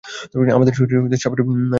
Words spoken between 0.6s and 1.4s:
শরীরে সাপের বিষ কাজ